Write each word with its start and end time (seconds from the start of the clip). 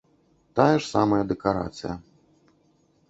Тая 0.59 0.77
ж 0.79 0.79
самая 0.93 1.21
дэкарацыя. 1.33 1.93